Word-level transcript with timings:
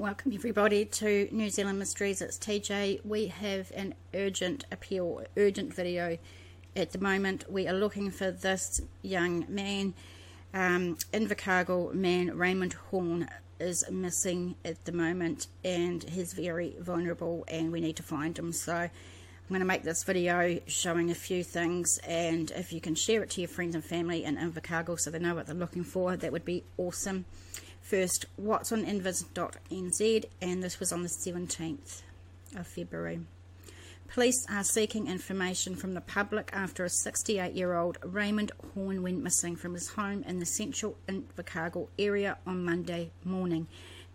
Welcome, 0.00 0.32
everybody, 0.32 0.86
to 0.86 1.28
New 1.30 1.50
Zealand 1.50 1.78
Mysteries. 1.78 2.22
It's 2.22 2.38
TJ. 2.38 3.04
We 3.04 3.26
have 3.26 3.70
an 3.76 3.92
urgent 4.14 4.64
appeal, 4.72 5.22
urgent 5.36 5.74
video 5.74 6.16
at 6.74 6.92
the 6.92 6.98
moment. 6.98 7.44
We 7.52 7.68
are 7.68 7.74
looking 7.74 8.10
for 8.10 8.30
this 8.30 8.80
young 9.02 9.44
man, 9.50 9.92
um, 10.54 10.96
Invercargill 11.12 11.92
man 11.92 12.34
Raymond 12.34 12.72
Horn, 12.72 13.28
is 13.58 13.84
missing 13.90 14.54
at 14.64 14.86
the 14.86 14.92
moment 14.92 15.48
and 15.66 16.02
he's 16.02 16.32
very 16.32 16.76
vulnerable 16.80 17.44
and 17.46 17.70
we 17.70 17.82
need 17.82 17.96
to 17.96 18.02
find 18.02 18.38
him. 18.38 18.54
So 18.54 18.74
I'm 18.74 18.90
going 19.50 19.60
to 19.60 19.66
make 19.66 19.82
this 19.82 20.02
video 20.02 20.60
showing 20.66 21.10
a 21.10 21.14
few 21.14 21.44
things 21.44 21.98
and 22.08 22.50
if 22.52 22.72
you 22.72 22.80
can 22.80 22.94
share 22.94 23.22
it 23.22 23.28
to 23.32 23.42
your 23.42 23.48
friends 23.48 23.74
and 23.74 23.84
family 23.84 24.24
in 24.24 24.38
Invercargill 24.38 24.98
so 24.98 25.10
they 25.10 25.18
know 25.18 25.34
what 25.34 25.44
they're 25.44 25.54
looking 25.54 25.84
for, 25.84 26.16
that 26.16 26.32
would 26.32 26.46
be 26.46 26.64
awesome. 26.78 27.26
First, 27.90 28.26
what's 28.36 28.70
on 28.70 28.86
invis.nz, 28.86 30.24
and 30.40 30.62
this 30.62 30.78
was 30.78 30.92
on 30.92 31.02
the 31.02 31.08
17th 31.08 32.02
of 32.56 32.64
February. 32.68 33.18
Police 34.06 34.46
are 34.48 34.62
seeking 34.62 35.08
information 35.08 35.74
from 35.74 35.94
the 35.94 36.00
public 36.00 36.50
after 36.52 36.84
a 36.84 36.88
68 36.88 37.52
year 37.52 37.74
old 37.74 37.98
Raymond 38.04 38.52
Horn 38.74 39.02
went 39.02 39.24
missing 39.24 39.56
from 39.56 39.74
his 39.74 39.88
home 39.88 40.22
in 40.22 40.38
the 40.38 40.46
central 40.46 40.98
Invercargill 41.08 41.88
area 41.98 42.38
on 42.46 42.64
Monday 42.64 43.10
morning. 43.24 43.66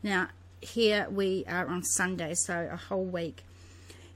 Now, 0.02 0.30
here 0.62 1.10
we 1.12 1.44
are 1.46 1.68
on 1.68 1.84
Sunday, 1.84 2.34
so 2.34 2.70
a 2.72 2.78
whole 2.78 3.04
week. 3.04 3.44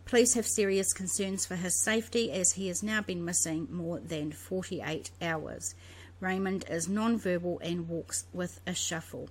Police 0.06 0.36
have 0.36 0.48
serious 0.48 0.94
concerns 0.94 1.46
for 1.46 1.58
his 1.58 1.84
safety 1.84 2.32
as 2.32 2.54
he 2.54 2.70
has 2.70 2.82
now 2.82 3.02
been 3.02 3.26
missing 3.26 3.68
more 3.70 4.00
than 4.00 4.32
48 4.32 5.12
hours. 5.22 5.76
Raymond 6.22 6.64
is 6.70 6.88
non 6.88 7.18
verbal 7.18 7.60
and 7.62 7.90
walks 7.90 8.24
with 8.32 8.62
a 8.66 8.74
shuffle. 8.74 9.28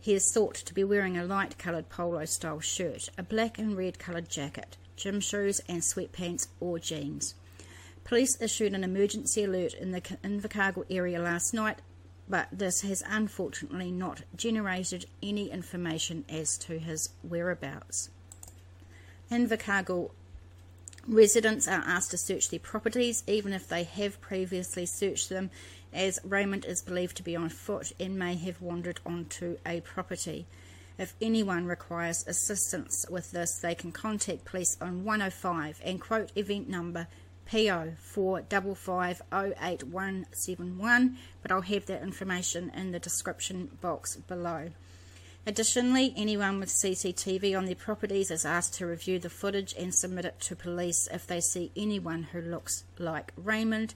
He 0.00 0.14
is 0.14 0.32
thought 0.32 0.54
to 0.54 0.72
be 0.72 0.82
wearing 0.82 1.18
a 1.18 1.24
light 1.24 1.58
coloured 1.58 1.90
polo 1.90 2.24
style 2.24 2.60
shirt, 2.60 3.10
a 3.18 3.22
black 3.22 3.58
and 3.58 3.76
red 3.76 3.98
coloured 3.98 4.30
jacket, 4.30 4.78
gym 4.96 5.20
shoes, 5.20 5.60
and 5.68 5.82
sweatpants 5.82 6.48
or 6.58 6.78
jeans. 6.78 7.34
Police 8.04 8.40
issued 8.40 8.72
an 8.72 8.82
emergency 8.82 9.44
alert 9.44 9.74
in 9.74 9.92
the 9.92 10.00
Invercargill 10.00 10.86
area 10.90 11.20
last 11.20 11.52
night, 11.52 11.80
but 12.28 12.48
this 12.50 12.80
has 12.80 13.02
unfortunately 13.06 13.92
not 13.92 14.22
generated 14.34 15.04
any 15.22 15.50
information 15.50 16.24
as 16.30 16.56
to 16.58 16.78
his 16.78 17.10
whereabouts. 17.22 18.08
Invercargill 19.30 20.12
residents 21.06 21.68
are 21.68 21.84
asked 21.86 22.10
to 22.12 22.18
search 22.18 22.48
their 22.48 22.60
properties 22.60 23.22
even 23.26 23.52
if 23.52 23.68
they 23.68 23.84
have 23.84 24.20
previously 24.20 24.86
searched 24.86 25.28
them 25.28 25.50
as 25.92 26.20
Raymond 26.24 26.64
is 26.64 26.82
believed 26.82 27.16
to 27.16 27.22
be 27.22 27.36
on 27.36 27.48
foot 27.48 27.92
and 27.98 28.18
may 28.18 28.36
have 28.36 28.60
wandered 28.60 29.00
onto 29.04 29.58
a 29.66 29.80
property. 29.80 30.46
If 30.98 31.14
anyone 31.20 31.66
requires 31.66 32.26
assistance 32.26 33.06
with 33.08 33.30
this, 33.30 33.58
they 33.58 33.74
can 33.74 33.90
contact 33.90 34.44
police 34.44 34.76
on 34.80 35.04
105 35.04 35.80
and 35.84 36.00
quote 36.00 36.30
event 36.36 36.68
number 36.68 37.06
PO 37.50 37.94
4550871, 38.14 41.14
but 41.42 41.50
I'll 41.50 41.62
have 41.62 41.86
that 41.86 42.02
information 42.02 42.70
in 42.76 42.92
the 42.92 43.00
description 43.00 43.76
box 43.80 44.16
below. 44.16 44.70
Additionally, 45.46 46.12
anyone 46.16 46.60
with 46.60 46.68
CCTV 46.68 47.56
on 47.56 47.64
their 47.64 47.74
properties 47.74 48.30
is 48.30 48.44
asked 48.44 48.74
to 48.74 48.84
review 48.86 49.18
the 49.18 49.30
footage 49.30 49.74
and 49.76 49.94
submit 49.94 50.26
it 50.26 50.38
to 50.40 50.54
police 50.54 51.08
if 51.10 51.26
they 51.26 51.40
see 51.40 51.72
anyone 51.74 52.24
who 52.24 52.42
looks 52.42 52.84
like 52.98 53.32
Raymond. 53.36 53.94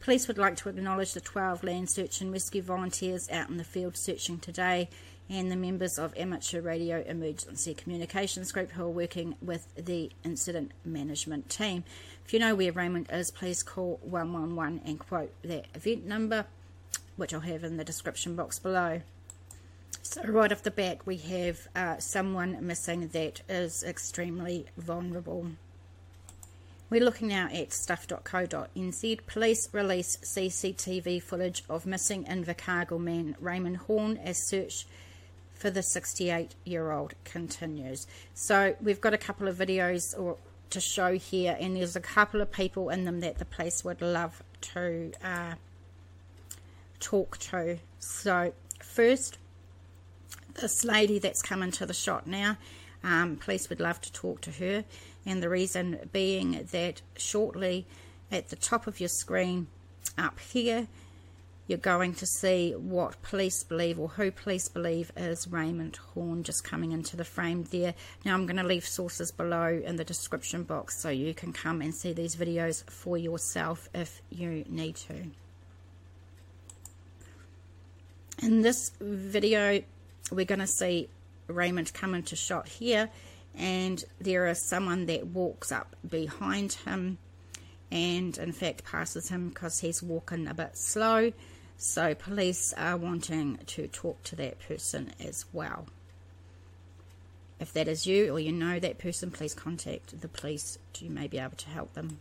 Police 0.00 0.28
would 0.28 0.38
like 0.38 0.56
to 0.56 0.70
acknowledge 0.70 1.12
the 1.12 1.20
12 1.20 1.62
land 1.62 1.90
search 1.90 2.22
and 2.22 2.32
rescue 2.32 2.62
volunteers 2.62 3.28
out 3.30 3.50
in 3.50 3.58
the 3.58 3.64
field 3.64 3.98
searching 3.98 4.38
today 4.38 4.88
and 5.28 5.52
the 5.52 5.56
members 5.56 5.98
of 5.98 6.16
Amateur 6.16 6.62
Radio 6.62 7.04
Emergency 7.06 7.74
Communications 7.74 8.50
Group 8.50 8.70
who 8.72 8.84
are 8.84 8.90
working 8.90 9.36
with 9.42 9.66
the 9.74 10.10
incident 10.24 10.72
management 10.86 11.50
team. 11.50 11.84
If 12.24 12.32
you 12.32 12.38
know 12.40 12.54
where 12.54 12.72
Raymond 12.72 13.08
is, 13.12 13.30
please 13.30 13.62
call 13.62 14.00
111 14.02 14.80
and 14.86 14.98
quote 14.98 15.32
that 15.42 15.66
event 15.74 16.06
number, 16.06 16.46
which 17.16 17.34
I'll 17.34 17.40
have 17.40 17.62
in 17.62 17.76
the 17.76 17.84
description 17.84 18.34
box 18.34 18.58
below. 18.58 19.02
So, 20.00 20.22
right 20.24 20.50
off 20.50 20.62
the 20.62 20.70
bat, 20.70 21.06
we 21.06 21.18
have 21.18 21.68
uh, 21.76 21.98
someone 21.98 22.66
missing 22.66 23.08
that 23.08 23.42
is 23.48 23.84
extremely 23.84 24.66
vulnerable. 24.78 25.50
We're 26.90 27.04
looking 27.04 27.28
now 27.28 27.48
at 27.52 27.72
stuff.co.nz. 27.72 29.26
Police 29.28 29.68
release 29.72 30.16
CCTV 30.16 31.22
footage 31.22 31.62
of 31.70 31.86
missing 31.86 32.24
Invercargill 32.24 32.98
man 32.98 33.36
Raymond 33.38 33.76
Horn 33.76 34.16
as 34.16 34.48
search 34.48 34.88
for 35.54 35.70
the 35.70 35.84
68 35.84 36.56
year 36.64 36.90
old 36.90 37.14
continues. 37.22 38.08
So 38.34 38.74
we've 38.82 39.00
got 39.00 39.14
a 39.14 39.18
couple 39.18 39.46
of 39.46 39.56
videos 39.56 40.18
or, 40.18 40.36
to 40.70 40.80
show 40.80 41.16
here, 41.16 41.56
and 41.60 41.76
there's 41.76 41.94
a 41.94 42.00
couple 42.00 42.40
of 42.40 42.50
people 42.50 42.90
in 42.90 43.04
them 43.04 43.20
that 43.20 43.38
the 43.38 43.44
police 43.44 43.84
would 43.84 44.02
love 44.02 44.42
to 44.62 45.12
uh, 45.22 45.54
talk 46.98 47.38
to. 47.38 47.78
So, 48.00 48.52
first, 48.80 49.38
this 50.60 50.84
lady 50.84 51.20
that's 51.20 51.40
come 51.40 51.62
into 51.62 51.86
the 51.86 51.94
shot 51.94 52.26
now, 52.26 52.56
um, 53.04 53.36
police 53.36 53.68
would 53.68 53.80
love 53.80 54.00
to 54.00 54.12
talk 54.12 54.40
to 54.42 54.50
her 54.52 54.84
and 55.26 55.42
the 55.42 55.48
reason 55.48 56.08
being 56.12 56.66
that 56.70 57.02
shortly 57.16 57.86
at 58.30 58.48
the 58.48 58.56
top 58.56 58.86
of 58.86 59.00
your 59.00 59.08
screen 59.08 59.66
up 60.16 60.38
here 60.40 60.86
you're 61.70 61.78
going 61.78 62.12
to 62.12 62.26
see 62.26 62.72
what 62.72 63.22
police 63.22 63.62
believe 63.62 63.96
or 63.96 64.08
who 64.08 64.32
police 64.32 64.68
believe 64.68 65.12
is 65.16 65.46
Raymond 65.46 66.00
Horn 66.14 66.42
just 66.42 66.64
coming 66.64 66.90
into 66.90 67.16
the 67.16 67.24
frame 67.24 67.62
there. 67.70 67.94
Now 68.24 68.34
I'm 68.34 68.46
going 68.46 68.56
to 68.56 68.66
leave 68.66 68.84
sources 68.84 69.30
below 69.30 69.80
in 69.86 69.94
the 69.94 70.02
description 70.02 70.64
box 70.64 71.00
so 71.00 71.10
you 71.10 71.32
can 71.32 71.52
come 71.52 71.80
and 71.80 71.94
see 71.94 72.12
these 72.12 72.34
videos 72.34 72.82
for 72.90 73.16
yourself 73.16 73.88
if 73.94 74.20
you 74.30 74.64
need 74.68 74.96
to. 74.96 75.26
In 78.42 78.62
this 78.62 78.90
video 79.00 79.80
we're 80.32 80.46
going 80.46 80.58
to 80.58 80.66
see 80.66 81.08
Raymond 81.46 81.94
come 81.94 82.16
into 82.16 82.34
shot 82.34 82.66
here 82.66 83.10
and 83.54 84.04
there 84.20 84.46
is 84.46 84.68
someone 84.68 85.06
that 85.06 85.26
walks 85.26 85.72
up 85.72 85.96
behind 86.08 86.72
him 86.72 87.18
and 87.90 88.38
in 88.38 88.52
fact 88.52 88.84
passes 88.84 89.28
him 89.28 89.48
because 89.48 89.80
he's 89.80 90.02
walking 90.02 90.46
a 90.46 90.54
bit 90.54 90.76
slow. 90.76 91.32
So 91.76 92.14
police 92.14 92.72
are 92.76 92.96
wanting 92.96 93.58
to 93.66 93.88
talk 93.88 94.22
to 94.24 94.36
that 94.36 94.60
person 94.60 95.12
as 95.18 95.44
well. 95.52 95.86
If 97.58 97.72
that 97.72 97.88
is 97.88 98.06
you 98.06 98.34
or 98.34 98.40
you 98.40 98.52
know 98.52 98.78
that 98.78 98.98
person 98.98 99.30
please 99.30 99.54
contact 99.54 100.20
the 100.20 100.28
police 100.28 100.78
you 100.98 101.10
may 101.10 101.26
be 101.26 101.38
able 101.38 101.56
to 101.56 101.68
help 101.68 101.94
them. 101.94 102.20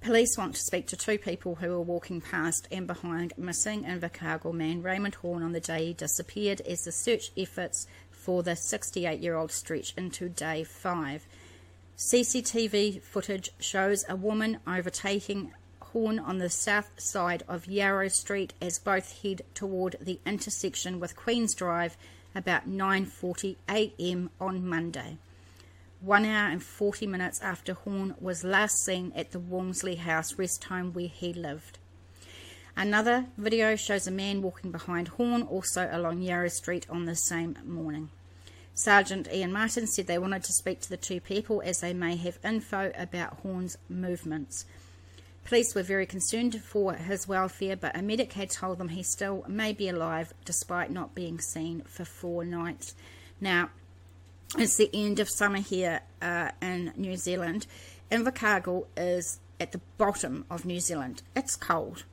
Police 0.00 0.36
want 0.38 0.54
to 0.54 0.60
speak 0.60 0.86
to 0.88 0.96
two 0.96 1.18
people 1.18 1.56
who 1.56 1.70
were 1.70 1.80
walking 1.80 2.20
past 2.20 2.68
and 2.70 2.86
behind 2.86 3.32
missing 3.36 3.84
Invercargill 3.84 4.54
man 4.54 4.82
Raymond 4.82 5.16
Horn 5.16 5.42
on 5.42 5.52
the 5.52 5.60
day 5.60 5.86
he 5.86 5.92
disappeared 5.94 6.60
as 6.60 6.84
the 6.84 6.92
search 6.92 7.32
efforts 7.36 7.86
for 8.26 8.42
the 8.42 8.56
68 8.56 9.20
year 9.20 9.36
old 9.36 9.52
stretch 9.52 9.94
into 9.96 10.28
day 10.28 10.64
five. 10.64 11.24
CCTV 11.96 13.00
footage 13.00 13.50
shows 13.60 14.04
a 14.08 14.16
woman 14.16 14.58
overtaking 14.66 15.52
Horn 15.80 16.18
on 16.18 16.38
the 16.38 16.50
south 16.50 16.90
side 16.98 17.44
of 17.46 17.68
Yarrow 17.68 18.08
Street 18.08 18.52
as 18.60 18.80
both 18.80 19.22
head 19.22 19.42
toward 19.54 19.94
the 20.00 20.18
intersection 20.26 20.98
with 20.98 21.14
Queens 21.14 21.54
Drive 21.54 21.96
about 22.34 22.68
9:40 22.68 23.54
a.m. 23.70 24.30
on 24.40 24.66
Monday. 24.66 25.18
1 26.00 26.24
hour 26.24 26.50
and 26.50 26.64
40 26.64 27.06
minutes 27.06 27.40
after 27.40 27.74
Horn 27.74 28.16
was 28.20 28.42
last 28.42 28.84
seen 28.84 29.12
at 29.14 29.30
the 29.30 29.38
Walmsley 29.38 29.94
House 29.94 30.36
rest 30.36 30.64
home 30.64 30.92
where 30.92 31.06
he 31.06 31.32
lived. 31.32 31.78
Another 32.78 33.24
video 33.38 33.74
shows 33.74 34.06
a 34.06 34.10
man 34.10 34.42
walking 34.42 34.70
behind 34.70 35.08
Horn, 35.08 35.42
also 35.42 35.88
along 35.90 36.20
Yarrow 36.20 36.48
Street 36.48 36.86
on 36.90 37.06
the 37.06 37.16
same 37.16 37.56
morning. 37.64 38.10
Sergeant 38.74 39.32
Ian 39.32 39.50
Martin 39.50 39.86
said 39.86 40.06
they 40.06 40.18
wanted 40.18 40.44
to 40.44 40.52
speak 40.52 40.80
to 40.82 40.90
the 40.90 40.98
two 40.98 41.18
people 41.18 41.62
as 41.64 41.80
they 41.80 41.94
may 41.94 42.16
have 42.16 42.38
info 42.44 42.92
about 42.94 43.38
Horn's 43.42 43.78
movements. 43.88 44.66
Police 45.44 45.74
were 45.74 45.82
very 45.82 46.04
concerned 46.04 46.62
for 46.62 46.92
his 46.92 47.26
welfare, 47.26 47.76
but 47.76 47.96
a 47.96 48.02
medic 48.02 48.34
had 48.34 48.50
told 48.50 48.76
them 48.76 48.90
he 48.90 49.02
still 49.02 49.46
may 49.48 49.72
be 49.72 49.88
alive 49.88 50.34
despite 50.44 50.90
not 50.90 51.14
being 51.14 51.40
seen 51.40 51.80
for 51.86 52.04
four 52.04 52.44
nights. 52.44 52.94
Now, 53.40 53.70
it's 54.58 54.76
the 54.76 54.90
end 54.92 55.18
of 55.18 55.30
summer 55.30 55.60
here 55.60 56.02
uh, 56.20 56.50
in 56.60 56.92
New 56.96 57.16
Zealand. 57.16 57.66
Invercargill 58.10 58.86
is 58.98 59.38
at 59.58 59.72
the 59.72 59.80
bottom 59.96 60.44
of 60.50 60.66
New 60.66 60.80
Zealand. 60.80 61.22
It's 61.34 61.56
cold. 61.56 62.04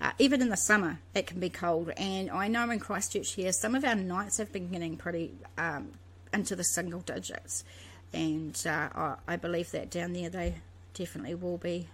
Uh, 0.00 0.12
even 0.18 0.40
in 0.40 0.48
the 0.48 0.56
summer, 0.56 0.98
it 1.14 1.26
can 1.26 1.40
be 1.40 1.50
cold. 1.50 1.90
And 1.96 2.30
I 2.30 2.48
know 2.48 2.70
in 2.70 2.78
Christchurch 2.78 3.32
here, 3.34 3.52
some 3.52 3.74
of 3.74 3.84
our 3.84 3.94
nights 3.94 4.38
have 4.38 4.50
been 4.50 4.70
getting 4.70 4.96
pretty 4.96 5.32
um, 5.58 5.90
into 6.32 6.56
the 6.56 6.64
single 6.64 7.00
digits. 7.00 7.64
And 8.12 8.56
uh, 8.66 9.16
I, 9.28 9.36
believe 9.36 9.70
that 9.72 9.90
down 9.90 10.14
there 10.14 10.30
they 10.30 10.54
definitely 10.94 11.34
will 11.34 11.58
be 11.58 11.86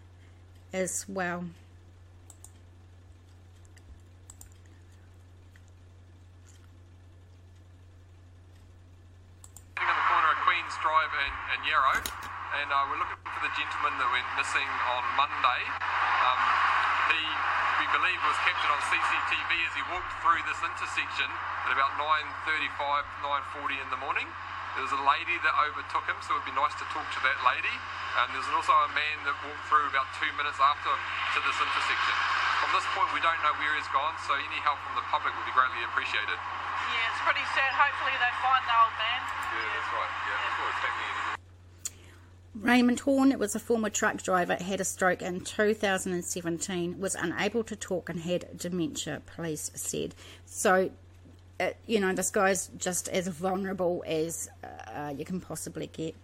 as 0.72 1.04
well. 1.08 1.44
on 9.76 9.94
the 9.94 10.08
corner 10.08 10.30
of 10.32 10.40
Queen's 10.42 10.72
Drive 10.80 11.12
and, 11.12 11.34
and 11.52 11.60
Yarrow, 11.68 12.00
and 12.00 12.68
uh, 12.72 12.88
we're 12.88 12.98
looking 12.98 13.20
for 13.28 13.42
the 13.44 13.52
gentleman 13.54 13.92
that 14.00 14.08
went 14.08 14.24
missing 14.40 14.68
on 14.88 15.04
Monday. 15.20 15.62
Um, 16.24 16.65
we 17.86 18.02
believe, 18.02 18.18
was 18.26 18.34
captured 18.42 18.72
on 18.74 18.82
CCTV 18.90 19.50
as 19.62 19.72
he 19.78 19.82
walked 19.94 20.10
through 20.18 20.42
this 20.50 20.58
intersection 20.58 21.30
at 21.30 21.70
about 21.70 21.94
9.35, 21.94 23.06
9.40 23.62 23.78
in 23.78 23.88
the 23.94 24.00
morning. 24.02 24.26
There 24.74 24.82
was 24.82 24.90
a 24.90 25.04
lady 25.06 25.38
that 25.46 25.54
overtook 25.70 26.02
him, 26.10 26.18
so 26.18 26.34
it 26.34 26.42
would 26.42 26.50
be 26.50 26.56
nice 26.58 26.74
to 26.82 26.86
talk 26.90 27.06
to 27.06 27.20
that 27.22 27.38
lady. 27.46 27.70
And 28.18 28.34
there's 28.34 28.50
also 28.50 28.74
a 28.74 28.90
man 28.90 29.22
that 29.22 29.38
walked 29.38 29.70
through 29.70 29.86
about 29.86 30.10
two 30.18 30.26
minutes 30.34 30.58
after 30.58 30.90
him 30.90 30.98
to 30.98 31.38
this 31.46 31.58
intersection. 31.62 32.16
From 32.66 32.74
this 32.74 32.86
point, 32.90 33.06
we 33.14 33.22
don't 33.22 33.38
know 33.46 33.54
where 33.54 33.74
he's 33.78 33.90
gone, 33.94 34.18
so 34.26 34.34
any 34.34 34.60
help 34.66 34.82
from 34.82 34.98
the 34.98 35.06
public 35.06 35.30
would 35.30 35.46
be 35.46 35.54
greatly 35.54 35.86
appreciated. 35.86 36.38
Yeah, 36.90 37.06
it's 37.14 37.22
pretty 37.22 37.46
sad. 37.54 37.70
Hopefully 37.70 38.18
they 38.18 38.32
find 38.42 38.66
the 38.66 38.74
old 38.82 38.94
man. 38.98 39.20
Yeah, 39.30 39.62
that's 39.78 39.90
right. 39.94 40.12
Yeah, 40.26 40.36
that's 40.42 40.56
what 40.58 40.68
it's 40.74 40.82
taking 40.82 41.06
anyway. 41.06 41.35
Raymond 42.60 43.00
Horn 43.00 43.38
was 43.38 43.54
a 43.54 43.60
former 43.60 43.90
truck 43.90 44.22
driver, 44.22 44.54
had 44.54 44.80
a 44.80 44.84
stroke 44.84 45.20
in 45.20 45.40
2017, 45.40 46.98
was 46.98 47.14
unable 47.14 47.62
to 47.64 47.76
talk 47.76 48.08
and 48.08 48.20
had 48.20 48.56
dementia, 48.56 49.20
police 49.34 49.70
said. 49.74 50.14
So, 50.46 50.90
uh, 51.60 51.70
you 51.86 52.00
know, 52.00 52.14
this 52.14 52.30
guy's 52.30 52.68
just 52.78 53.08
as 53.08 53.28
vulnerable 53.28 54.02
as 54.06 54.48
uh, 54.64 55.12
you 55.16 55.24
can 55.24 55.40
possibly 55.40 55.88
get. 55.88 56.14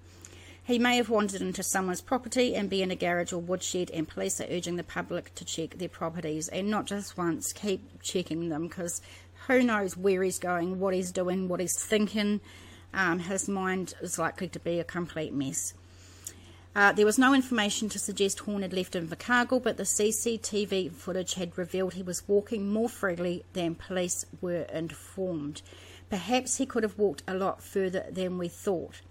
He 0.65 0.79
may 0.79 0.97
have 0.97 1.11
wandered 1.11 1.43
into 1.43 1.63
someone's 1.63 2.01
property 2.01 2.55
and 2.55 2.71
be 2.71 2.83
in 2.83 2.91
a 2.91 2.97
garage 2.97 3.33
or 3.33 3.39
woodshed, 3.39 3.91
and 3.91 4.09
police 4.09 4.41
are 4.41 4.47
urging 4.49 4.77
the 4.77 4.85
public 4.85 5.35
to 5.35 5.45
check 5.45 5.77
their 5.79 5.89
properties 5.89 6.49
and 6.49 6.71
not 6.71 6.87
just 6.87 7.19
once, 7.19 7.53
keep 7.53 8.01
checking 8.01 8.49
them 8.49 8.69
because 8.69 9.03
who 9.49 9.63
knows 9.63 9.97
where 9.97 10.23
he's 10.23 10.39
going, 10.39 10.79
what 10.79 10.95
he's 10.95 11.13
doing, 11.13 11.49
what 11.49 11.61
he's 11.61 11.79
thinking. 11.83 12.41
Um, 12.95 13.19
his 13.19 13.49
mind 13.49 13.95
is 14.01 14.19
likely 14.19 14.49
to 14.49 14.61
be 14.61 14.79
a 14.79 14.85
complete 14.85 15.35
mess. 15.35 15.75
Uh, 16.75 16.91
there 16.93 17.05
was 17.05 17.19
no 17.19 17.35
information 17.35 17.89
to 17.91 17.99
suggest 17.99 18.41
Horn 18.41 18.63
had 18.63 18.73
left 18.73 18.95
Invercargill, 18.95 19.63
but 19.63 19.77
the 19.77 19.83
CCTV 19.83 20.91
footage 20.93 21.35
had 21.35 21.59
revealed 21.59 21.95
he 21.95 22.03
was 22.03 22.27
walking 22.27 22.73
more 22.73 22.89
freely 22.89 23.45
than 23.53 23.75
police 23.75 24.25
were 24.41 24.67
informed. 24.73 25.61
Perhaps 26.09 26.57
he 26.57 26.67
could 26.67 26.83
have 26.83 26.99
walked 26.99 27.23
a 27.29 27.35
lot 27.35 27.63
further 27.63 28.07
than 28.11 28.39
we 28.39 28.49
thought. 28.49 29.03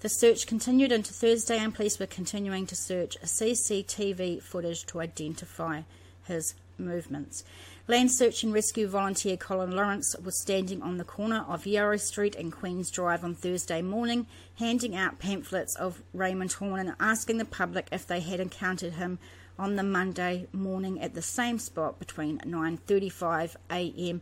The 0.00 0.08
search 0.08 0.46
continued 0.46 0.90
into 0.90 1.12
Thursday, 1.12 1.58
and 1.58 1.74
police 1.74 1.98
were 1.98 2.06
continuing 2.06 2.66
to 2.66 2.74
search 2.74 3.20
CCTV 3.20 4.42
footage 4.42 4.86
to 4.86 5.00
identify 5.00 5.82
his 6.24 6.54
movements. 6.78 7.44
Land 7.88 8.12
search 8.12 8.44
and 8.44 8.54
rescue 8.54 8.86
volunteer 8.86 9.36
Colin 9.36 9.72
Lawrence 9.72 10.14
was 10.22 10.40
standing 10.40 10.82
on 10.82 10.98
the 10.98 11.04
corner 11.04 11.44
of 11.48 11.66
Yarrow 11.66 11.96
Street 11.96 12.36
and 12.36 12.52
Queen's 12.52 12.92
Drive 12.92 13.24
on 13.24 13.34
Thursday 13.34 13.82
morning, 13.82 14.28
handing 14.54 14.94
out 14.94 15.18
pamphlets 15.18 15.74
of 15.74 16.00
Raymond 16.14 16.52
Horn 16.52 16.78
and 16.78 16.96
asking 17.00 17.38
the 17.38 17.44
public 17.44 17.88
if 17.90 18.06
they 18.06 18.20
had 18.20 18.38
encountered 18.38 18.92
him 18.92 19.18
on 19.58 19.74
the 19.74 19.82
Monday 19.82 20.46
morning 20.52 21.00
at 21.00 21.14
the 21.14 21.22
same 21.22 21.58
spot 21.58 21.98
between 21.98 22.38
9:35 22.38 23.56
a.m. 23.68 24.20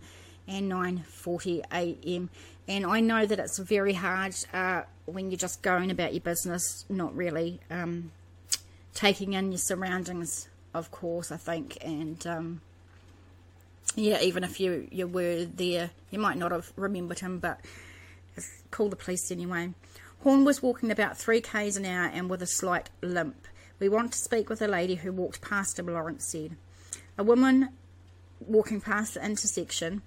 and 0.48 0.72
9:40 0.72 1.62
a.m. 1.70 2.30
And 2.66 2.86
I 2.86 3.00
know 3.00 3.26
that 3.26 3.38
it's 3.38 3.58
very 3.58 3.92
hard 3.92 4.34
uh, 4.54 4.84
when 5.04 5.30
you're 5.30 5.36
just 5.36 5.60
going 5.60 5.90
about 5.90 6.14
your 6.14 6.22
business, 6.22 6.86
not 6.88 7.14
really 7.14 7.60
um, 7.70 8.10
taking 8.94 9.34
in 9.34 9.52
your 9.52 9.58
surroundings. 9.58 10.48
Of 10.72 10.90
course, 10.90 11.30
I 11.30 11.36
think, 11.36 11.76
and 11.82 12.26
um, 12.26 12.60
yeah, 13.96 14.20
even 14.20 14.44
if 14.44 14.60
you, 14.60 14.88
you 14.90 15.06
were 15.06 15.44
there, 15.44 15.90
you 16.10 16.18
might 16.18 16.36
not 16.36 16.52
have 16.52 16.72
remembered 16.76 17.20
him, 17.20 17.38
but 17.38 17.60
call 18.70 18.88
the 18.88 18.96
police 18.96 19.30
anyway. 19.30 19.72
Horn 20.22 20.44
was 20.44 20.62
walking 20.62 20.90
about 20.90 21.16
3 21.16 21.40
k's 21.40 21.76
an 21.76 21.86
hour 21.86 22.06
and 22.06 22.28
with 22.28 22.42
a 22.42 22.46
slight 22.46 22.90
limp. 23.02 23.46
We 23.78 23.88
want 23.88 24.12
to 24.12 24.18
speak 24.18 24.50
with 24.50 24.60
a 24.60 24.68
lady 24.68 24.96
who 24.96 25.12
walked 25.12 25.40
past 25.40 25.78
him, 25.78 25.86
Lawrence 25.86 26.26
said. 26.26 26.56
A 27.16 27.24
woman 27.24 27.70
walking 28.46 28.80
past 28.80 29.14
the 29.14 29.24
intersection, 29.24 30.02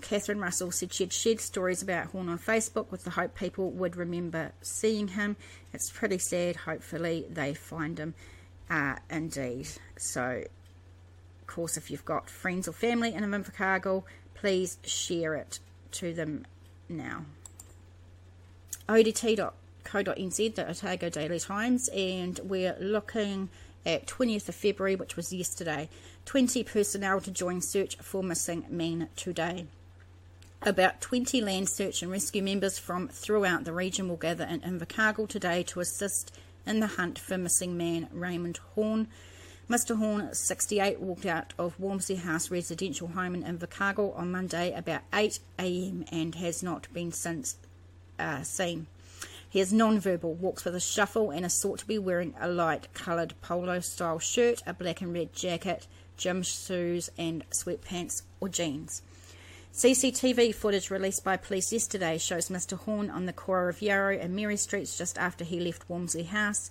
Catherine 0.00 0.40
Russell, 0.40 0.70
said 0.70 0.92
she 0.92 1.04
had 1.04 1.12
shared 1.12 1.40
stories 1.40 1.82
about 1.82 2.06
Horn 2.06 2.28
on 2.28 2.38
Facebook 2.38 2.90
with 2.90 3.04
the 3.04 3.10
hope 3.10 3.34
people 3.34 3.70
would 3.70 3.96
remember 3.96 4.52
seeing 4.62 5.08
him. 5.08 5.36
It's 5.72 5.90
pretty 5.90 6.18
sad. 6.18 6.56
Hopefully, 6.56 7.26
they 7.28 7.54
find 7.54 7.98
him. 7.98 8.14
Uh, 8.70 8.96
indeed. 9.10 9.68
So, 9.96 10.44
course, 11.48 11.76
if 11.76 11.90
you've 11.90 12.04
got 12.04 12.30
friends 12.30 12.68
or 12.68 12.72
family 12.72 13.12
in 13.12 13.24
Invercargill, 13.24 14.04
please 14.34 14.78
share 14.84 15.34
it 15.34 15.58
to 15.92 16.14
them 16.14 16.46
now. 16.88 17.24
odt.co.nz, 18.88 20.54
the 20.54 20.70
Otago 20.70 21.10
Daily 21.10 21.40
Times, 21.40 21.88
and 21.88 22.38
we're 22.44 22.76
looking 22.78 23.48
at 23.84 24.06
20th 24.06 24.48
of 24.48 24.54
February, 24.54 24.94
which 24.94 25.16
was 25.16 25.32
yesterday. 25.32 25.88
20 26.26 26.62
personnel 26.64 27.20
to 27.22 27.30
join 27.30 27.60
search 27.60 27.96
for 27.96 28.22
missing 28.22 28.64
men 28.68 29.08
today. 29.16 29.66
About 30.60 31.00
20 31.00 31.40
land 31.40 31.68
search 31.68 32.02
and 32.02 32.10
rescue 32.10 32.42
members 32.42 32.78
from 32.78 33.08
throughout 33.08 33.64
the 33.64 33.72
region 33.72 34.08
will 34.08 34.16
gather 34.16 34.44
in 34.44 34.60
Invercargill 34.60 35.28
today 35.28 35.62
to 35.64 35.80
assist 35.80 36.36
in 36.66 36.80
the 36.80 36.86
hunt 36.86 37.18
for 37.18 37.38
missing 37.38 37.76
man 37.76 38.08
Raymond 38.12 38.58
Horn. 38.74 39.08
Mr. 39.68 39.98
Horn, 39.98 40.32
68, 40.32 40.98
walked 40.98 41.26
out 41.26 41.52
of 41.58 41.78
Walmsley 41.78 42.16
House 42.16 42.50
residential 42.50 43.08
home 43.08 43.34
in 43.34 43.42
Invercargill 43.42 44.18
on 44.18 44.32
Monday 44.32 44.72
about 44.72 45.02
8 45.12 45.38
a.m. 45.58 46.06
and 46.10 46.34
has 46.36 46.62
not 46.62 46.90
been 46.94 47.12
since 47.12 47.56
uh, 48.18 48.42
seen. 48.42 48.86
He 49.50 49.60
is 49.60 49.70
non-verbal, 49.70 50.32
walks 50.34 50.64
with 50.64 50.74
a 50.74 50.80
shuffle, 50.80 51.30
and 51.30 51.44
is 51.44 51.60
thought 51.60 51.80
to 51.80 51.86
be 51.86 51.98
wearing 51.98 52.34
a 52.40 52.48
light 52.48 52.88
coloured 52.94 53.34
polo-style 53.42 54.20
shirt, 54.20 54.62
a 54.66 54.72
black 54.72 55.02
and 55.02 55.12
red 55.12 55.34
jacket, 55.34 55.86
gym 56.16 56.42
shoes, 56.42 57.10
and 57.18 57.44
sweatpants 57.50 58.22
or 58.40 58.48
jeans. 58.48 59.02
CCTV 59.74 60.54
footage 60.54 60.90
released 60.90 61.22
by 61.22 61.36
police 61.36 61.72
yesterday 61.72 62.16
shows 62.16 62.48
Mr. 62.48 62.78
Horn 62.78 63.10
on 63.10 63.26
the 63.26 63.32
corner 63.34 63.68
of 63.68 63.82
Yarrow 63.82 64.18
and 64.18 64.34
Mary 64.34 64.56
Streets 64.56 64.96
just 64.96 65.18
after 65.18 65.44
he 65.44 65.60
left 65.60 65.88
Walmsley 65.88 66.24
House, 66.24 66.70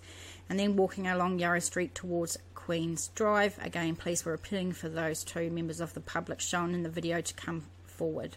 and 0.50 0.60
then 0.60 0.75
walking 0.75 1.08
along 1.08 1.39
Yarrow 1.39 1.60
Street 1.60 1.94
towards 1.94 2.38
Queen's 2.68 3.08
Drive. 3.16 3.58
Again, 3.62 3.96
police 3.96 4.26
were 4.26 4.34
appealing 4.34 4.74
for 4.74 4.90
those 4.90 5.24
two 5.24 5.50
members 5.50 5.80
of 5.80 5.94
the 5.94 6.02
public 6.02 6.42
shown 6.42 6.74
in 6.74 6.84
the 6.84 6.90
video 6.90 7.22
to 7.22 7.34
come 7.34 7.64
forward. 7.86 8.36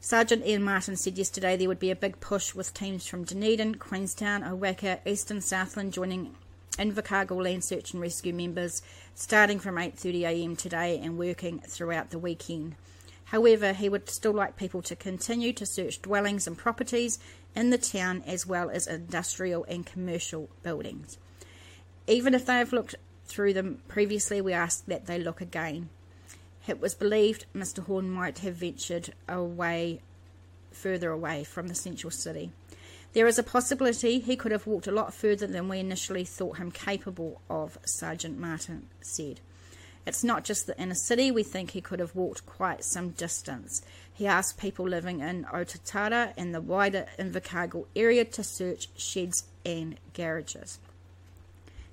Sergeant 0.00 0.46
Ian 0.46 0.62
Martin 0.62 0.96
said 0.96 1.18
yesterday 1.18 1.54
there 1.54 1.68
would 1.68 1.78
be 1.78 1.90
a 1.90 1.96
big 1.96 2.18
push 2.20 2.54
with 2.54 2.72
teams 2.72 3.06
from 3.06 3.24
Dunedin, 3.24 3.74
Queenstown, 3.74 4.40
Owaka, 4.40 5.00
Eastern 5.04 5.42
Southland 5.42 5.92
joining 5.92 6.34
Invercargill 6.78 7.44
Land 7.44 7.62
Search 7.62 7.92
and 7.92 8.00
Rescue 8.00 8.32
members 8.32 8.80
starting 9.14 9.58
from 9.58 9.74
8.30am 9.74 10.56
today 10.56 10.98
and 10.98 11.18
working 11.18 11.58
throughout 11.58 12.08
the 12.08 12.18
weekend. 12.18 12.74
However, 13.24 13.74
he 13.74 13.90
would 13.90 14.08
still 14.08 14.32
like 14.32 14.56
people 14.56 14.80
to 14.80 14.96
continue 14.96 15.52
to 15.52 15.66
search 15.66 16.00
dwellings 16.00 16.46
and 16.46 16.56
properties 16.56 17.18
in 17.54 17.68
the 17.68 17.76
town 17.76 18.22
as 18.26 18.46
well 18.46 18.70
as 18.70 18.86
industrial 18.86 19.64
and 19.64 19.84
commercial 19.84 20.48
buildings. 20.62 21.18
Even 22.06 22.32
if 22.32 22.46
they 22.46 22.56
have 22.56 22.72
looked 22.72 22.94
through 23.30 23.54
them 23.54 23.80
previously, 23.88 24.40
we 24.40 24.52
ask 24.52 24.84
that 24.86 25.06
they 25.06 25.18
look 25.18 25.40
again. 25.40 25.88
It 26.66 26.80
was 26.80 26.94
believed 26.94 27.46
Mr. 27.54 27.84
Horn 27.84 28.10
might 28.10 28.40
have 28.40 28.56
ventured 28.56 29.14
away, 29.28 30.00
further 30.72 31.10
away 31.10 31.44
from 31.44 31.68
the 31.68 31.74
central 31.74 32.10
city. 32.10 32.50
There 33.12 33.26
is 33.26 33.38
a 33.38 33.42
possibility 33.42 34.18
he 34.18 34.36
could 34.36 34.52
have 34.52 34.66
walked 34.66 34.86
a 34.86 34.92
lot 34.92 35.14
further 35.14 35.46
than 35.46 35.68
we 35.68 35.78
initially 35.78 36.24
thought 36.24 36.58
him 36.58 36.70
capable 36.70 37.40
of, 37.48 37.78
Sergeant 37.84 38.38
Martin 38.38 38.88
said. 39.00 39.40
It's 40.06 40.24
not 40.24 40.44
just 40.44 40.66
the 40.66 40.80
inner 40.80 40.94
city, 40.94 41.30
we 41.30 41.42
think 41.42 41.70
he 41.70 41.80
could 41.80 42.00
have 42.00 42.14
walked 42.14 42.46
quite 42.46 42.84
some 42.84 43.10
distance. 43.10 43.82
He 44.12 44.26
asked 44.26 44.58
people 44.58 44.88
living 44.88 45.20
in 45.20 45.44
Otatara 45.44 46.32
and 46.36 46.54
the 46.54 46.60
wider 46.60 47.06
Invercargill 47.18 47.86
area 47.94 48.24
to 48.24 48.42
search 48.42 48.88
sheds 48.96 49.44
and 49.64 49.98
garages. 50.14 50.78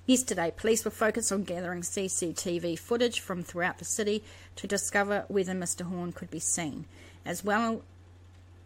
Yesterday, 0.08 0.50
police 0.56 0.86
were 0.86 0.90
focused 0.90 1.30
on 1.30 1.44
gathering 1.44 1.82
CCTV 1.82 2.78
footage 2.78 3.20
from 3.20 3.42
throughout 3.42 3.76
the 3.76 3.84
city 3.84 4.24
to 4.56 4.66
discover 4.66 5.26
whether 5.28 5.52
Mr. 5.52 5.82
Horn 5.82 6.12
could 6.12 6.30
be 6.30 6.40
seen, 6.40 6.86
as 7.26 7.44
well 7.44 7.82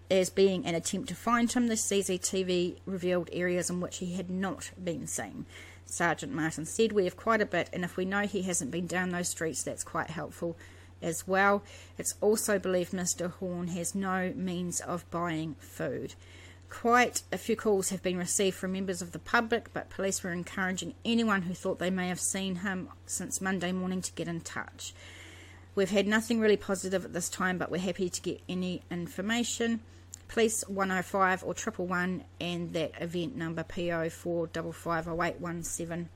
as 0.09 0.31
being 0.31 0.65
an 0.65 0.77
attempt 0.77 1.09
to 1.09 1.17
find 1.17 1.51
him, 1.51 1.67
the 1.67 1.75
CCTV 1.75 2.77
revealed 2.87 3.29
areas 3.33 3.71
in 3.71 3.81
which 3.81 3.97
he 3.97 4.15
had 4.15 4.31
not 4.31 4.71
been 4.85 5.09
seen. 5.09 5.45
Sergeant 5.85 6.33
Martin 6.33 6.65
said, 6.65 6.93
We 6.93 7.07
have 7.07 7.17
quite 7.17 7.41
a 7.41 7.47
bit, 7.47 7.69
and 7.73 7.85
if 7.85 7.97
we 7.97 8.05
know 8.05 8.21
he 8.21 8.43
hasn't 8.43 8.71
been 8.71 8.87
down 8.87 9.11
those 9.11 9.31
streets, 9.31 9.65
that's 9.65 9.83
quite 9.83 10.11
helpful 10.11 10.57
as 11.03 11.27
well. 11.27 11.65
It's 11.99 12.15
also 12.21 12.61
believed 12.61 12.93
Mr. 12.93 13.33
Horn 13.33 13.67
has 13.67 13.97
no 13.97 14.33
means 14.37 14.81
of 14.81 15.11
buying 15.11 15.57
food. 15.59 16.15
Quite 16.73 17.23
a 17.31 17.37
few 17.37 17.55
calls 17.55 17.91
have 17.91 18.03
been 18.03 18.17
received 18.17 18.57
from 18.57 18.73
members 18.73 19.03
of 19.03 19.13
the 19.13 19.19
public, 19.19 19.75
but 19.75 19.91
police 19.91 20.25
were 20.25 20.33
encouraging 20.33 20.95
anyone 21.05 21.43
who 21.43 21.53
thought 21.53 21.79
they 21.79 21.91
may 21.91 22.09
have 22.09 22.19
seen 22.19 22.55
him 22.57 22.89
since 23.05 23.43
Monday 23.43 23.73
morning 23.73 24.01
to 24.01 24.11
get 24.13 24.27
in 24.27 24.41
touch. 24.41 24.95
We've 25.75 25.91
had 25.91 26.07
nothing 26.09 26.41
really 26.41 26.57
positive 26.57 27.05
at 27.05 27.13
this 27.13 27.29
time, 27.29 27.59
but 27.59 27.71
we're 27.71 27.77
happy 27.77 28.09
to 28.09 28.23
get 28.23 28.41
any 28.49 28.81
information. 28.91 29.81
Police 30.29 30.65
105 30.67 31.45
or 31.45 31.55
111 31.55 32.25
and 32.41 32.73
that 32.73 32.93
event 33.01 33.37
number 33.37 33.65
PO 33.65 34.09
4550871. 34.09 36.07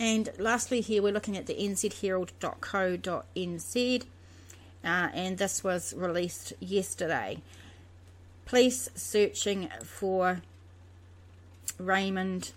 And 0.00 0.28
lastly, 0.36 0.80
here 0.80 1.00
we're 1.00 1.12
looking 1.12 1.36
at 1.36 1.46
the 1.46 1.54
nzherald.co.nz, 1.54 4.02
uh, 4.84 4.86
and 5.14 5.38
this 5.38 5.64
was 5.64 5.94
released 5.96 6.52
yesterday. 6.60 7.40
Police 8.48 8.88
searching 8.94 9.68
for 9.84 10.40
Raymond. 11.76 12.52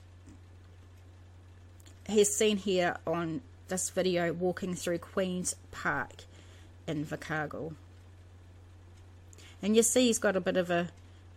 He's 2.07 2.33
seen 2.33 2.55
here 2.55 2.95
on 3.05 3.41
this 3.67 3.89
video 3.89 4.31
walking 4.31 4.73
through 4.73 4.99
Queen's 4.99 5.53
Park 5.71 6.23
in 6.87 7.03
Invercargill. 7.03 7.73
And 9.61 9.75
you 9.75 9.83
see 9.83 10.07
he's 10.07 10.17
got 10.17 10.37
a 10.37 10.39
bit 10.41 10.55
of 10.55 10.69
a, 10.69 10.91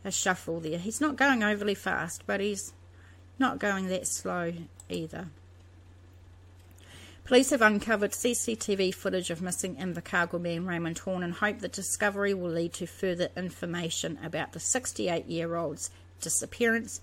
a 0.05 0.13
shuffle 0.13 0.61
there. 0.61 0.79
He's 0.79 1.01
not 1.01 1.17
going 1.17 1.43
overly 1.43 1.75
fast, 1.75 2.23
but 2.25 2.39
he's 2.39 2.73
not 3.41 3.59
going 3.59 3.89
that 3.89 4.07
slow 4.07 4.53
either. 4.89 5.31
Police 7.25 7.51
have 7.51 7.63
uncovered 7.63 8.11
CCTV 8.11 8.95
footage 8.95 9.31
of 9.31 9.41
missing 9.41 9.77
Invercargill 9.77 10.43
man 10.43 10.67
Raymond 10.67 10.99
Horn 10.99 11.23
and 11.23 11.33
hope 11.33 11.61
the 11.61 11.69
discovery 11.69 12.35
will 12.35 12.51
lead 12.51 12.75
to 12.75 12.87
further 12.87 13.31
information 13.35 14.19
about 14.23 14.53
the 14.53 14.61
68 14.61 15.25
year 15.25 15.57
old's 15.57 15.91
disappearance. 16.21 17.01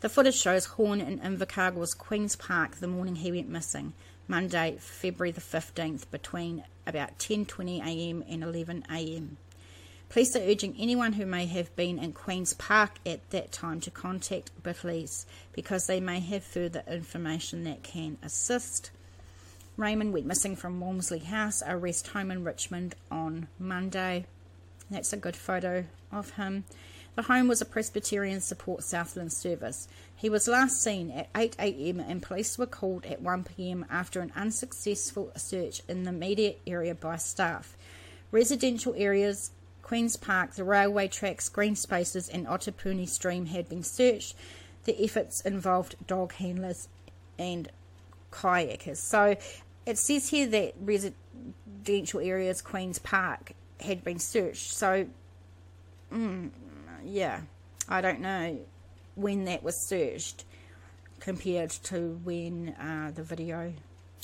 The 0.00 0.08
footage 0.08 0.34
shows 0.34 0.64
Horn 0.64 1.00
in 1.00 1.20
Invercargill's 1.20 1.94
Queen's 1.94 2.34
Park 2.34 2.78
the 2.78 2.88
morning 2.88 3.14
he 3.14 3.30
went 3.30 3.48
missing, 3.48 3.92
Monday, 4.26 4.78
February 4.80 5.30
the 5.30 5.40
15th, 5.40 6.10
between 6.10 6.64
about 6.84 7.20
10.20am 7.20 8.24
and 8.28 8.42
11am. 8.42 9.28
Police 10.08 10.34
are 10.34 10.40
urging 10.40 10.74
anyone 10.76 11.12
who 11.12 11.24
may 11.24 11.46
have 11.46 11.74
been 11.76 12.00
in 12.00 12.14
Queen's 12.14 12.54
Park 12.54 12.96
at 13.06 13.30
that 13.30 13.52
time 13.52 13.80
to 13.82 13.92
contact 13.92 14.50
police 14.64 15.24
because 15.52 15.86
they 15.86 16.00
may 16.00 16.18
have 16.18 16.42
further 16.42 16.82
information 16.88 17.62
that 17.62 17.84
can 17.84 18.18
assist. 18.24 18.90
Raymond 19.76 20.12
went 20.12 20.26
missing 20.26 20.54
from 20.54 20.80
Walmsley 20.80 21.20
House, 21.20 21.62
a 21.66 21.76
rest 21.76 22.08
home 22.08 22.30
in 22.30 22.44
Richmond 22.44 22.94
on 23.10 23.48
Monday. 23.58 24.26
That's 24.90 25.12
a 25.12 25.16
good 25.16 25.36
photo 25.36 25.86
of 26.10 26.30
him. 26.32 26.64
The 27.14 27.22
home 27.22 27.48
was 27.48 27.60
a 27.60 27.66
Presbyterian 27.66 28.40
Support 28.40 28.84
Southland 28.84 29.32
service. 29.32 29.88
He 30.14 30.30
was 30.30 30.48
last 30.48 30.82
seen 30.82 31.10
at 31.10 31.32
8am 31.32 32.06
and 32.06 32.22
police 32.22 32.58
were 32.58 32.66
called 32.66 33.04
at 33.06 33.22
1pm 33.22 33.84
after 33.90 34.20
an 34.20 34.32
unsuccessful 34.34 35.30
search 35.36 35.82
in 35.88 36.04
the 36.04 36.10
immediate 36.10 36.60
area 36.66 36.94
by 36.94 37.16
staff. 37.16 37.76
Residential 38.30 38.94
areas, 38.96 39.50
Queen's 39.82 40.16
Park, 40.16 40.54
the 40.54 40.64
railway 40.64 41.08
tracks, 41.08 41.48
green 41.50 41.76
spaces, 41.76 42.28
and 42.28 42.46
Otepuni 42.46 43.06
Stream 43.06 43.46
had 43.46 43.68
been 43.68 43.82
searched. 43.82 44.34
The 44.84 45.02
efforts 45.02 45.42
involved 45.42 45.96
dog 46.06 46.32
handlers 46.34 46.88
and 47.38 47.70
kayakers. 48.32 48.96
So 48.96 49.36
it 49.86 49.98
says 49.98 50.28
here 50.28 50.46
that 50.48 50.74
residential 50.80 52.20
areas, 52.20 52.62
Queen's 52.62 52.98
Park, 52.98 53.52
had 53.80 54.04
been 54.04 54.18
searched. 54.18 54.72
So, 54.72 55.06
mm, 56.12 56.50
yeah, 57.04 57.40
I 57.88 58.00
don't 58.00 58.20
know 58.20 58.58
when 59.14 59.44
that 59.44 59.62
was 59.62 59.76
searched 59.76 60.44
compared 61.20 61.70
to 61.70 62.20
when 62.24 62.70
uh, 62.80 63.12
the 63.14 63.22
video 63.22 63.72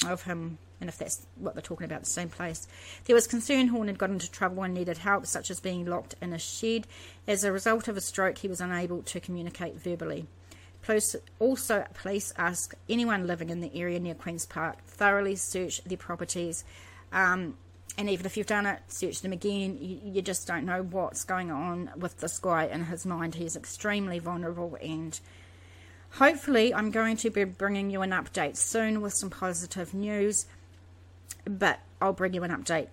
of 0.07 0.23
him, 0.23 0.59
and 0.81 0.89
if 0.89 0.99
that's 0.99 1.27
what 1.37 1.55
they're 1.55 1.63
talking 1.63 1.85
about, 1.85 2.01
the 2.01 2.11
same 2.11 2.29
place. 2.29 2.67
There 3.05 3.15
was 3.15 3.27
concern 3.27 3.69
Horn 3.69 3.89
had 3.89 3.99
got 3.99 4.11
into 4.11 4.31
trouble 4.31 4.63
and 4.63 4.75
needed 4.75 4.99
help, 4.99 5.27
such 5.27 5.51
as 5.51 5.61
being 5.61 5.87
locked 5.87 6.15
in 6.23 6.33
a 6.33 6.39
shed. 6.39 6.87
As 7.27 7.45
a 7.45 7.53
result 7.53 7.89
of 7.89 7.97
a 7.97 8.01
stroke, 8.01 8.39
he 8.39 8.49
was 8.49 8.61
unable 8.61 9.03
to 9.03 9.21
communicate 9.21 9.77
verbally. 9.81 10.27
Also, 11.39 11.85
police 11.95 12.33
ask 12.37 12.75
anyone 12.89 13.27
living 13.27 13.51
in 13.51 13.61
the 13.61 13.71
area 13.75 14.01
near 14.01 14.15
Queen's 14.15 14.47
Park 14.47 14.83
thoroughly 14.85 15.37
search 15.37 15.83
their 15.85 15.99
properties. 15.99 16.65
Um, 17.13 17.57
and 17.99 18.09
even 18.09 18.27
if 18.27 18.37
you've 18.37 18.47
done 18.47 18.65
it, 18.65 18.79
search 18.87 19.23
them 19.23 19.33
again. 19.33 19.79
You, 19.81 20.01
you, 20.05 20.23
just 20.23 20.47
don't 20.47 20.65
know 20.65 20.83
what's 20.83 21.25
going 21.25 21.51
on 21.51 21.91
with 21.97 22.21
this 22.21 22.39
guy 22.39 22.67
in 22.67 22.85
his 22.85 23.05
mind. 23.05 23.35
He's 23.35 23.57
extremely 23.57 24.21
vulnerable, 24.21 24.79
and 24.81 25.19
hopefully, 26.13 26.73
I'm 26.73 26.93
going 26.93 27.17
to 27.19 27.31
be 27.31 27.43
bringing 27.45 27.91
you 27.91 28.03
an 28.03 28.11
update 28.11 28.57
soon 28.57 29.01
with 29.01 29.15
some 29.15 29.31
positive 29.31 29.95
news. 29.95 30.47
But 31.45 31.81
I'll 32.01 32.13
bring 32.13 32.35
you 32.35 32.45
an 32.45 32.51
update 32.53 32.89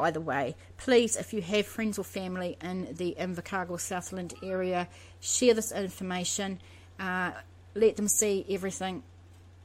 either 0.00 0.20
way. 0.20 0.56
Please, 0.76 1.16
if 1.16 1.32
you 1.32 1.40
have 1.42 1.66
friends 1.66 1.98
or 1.98 2.04
family 2.04 2.56
in 2.60 2.94
the 2.96 3.16
Invercargill 3.18 3.80
Southland 3.80 4.34
area, 4.42 4.88
share 5.20 5.54
this 5.54 5.70
information. 5.70 6.60
Uh, 6.98 7.32
let 7.74 7.96
them 7.96 8.08
see 8.08 8.44
everything 8.48 9.02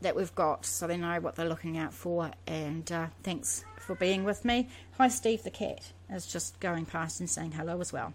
that 0.02 0.16
we've 0.16 0.36
got 0.36 0.66
so 0.66 0.86
they 0.86 0.98
know 0.98 1.20
what 1.20 1.36
they're 1.36 1.50
looking 1.50 1.78
out 1.78 1.94
for. 1.94 2.32
And 2.46 2.90
uh, 2.92 3.08
thanks 3.24 3.66
for 3.80 3.96
being 3.96 4.24
with 4.24 4.46
me. 4.46 4.70
Hi, 4.98 5.08
Steve 5.08 5.44
the 5.44 5.52
cat 5.52 5.92
is 6.10 6.28
just 6.28 6.60
going 6.60 6.86
past 6.86 7.20
and 7.20 7.30
saying 7.30 7.54
hello 7.54 7.80
as 7.82 7.92
well. 7.92 8.14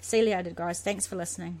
See 0.00 0.18
you 0.18 0.24
later, 0.34 0.50
guys. 0.50 0.80
Thanks 0.80 1.06
for 1.06 1.16
listening. 1.16 1.60